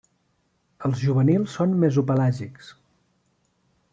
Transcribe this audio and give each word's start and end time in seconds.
Els 0.87 1.01
juvenils 1.01 1.53
són 1.59 1.77
mesopelàgics. 1.85 2.73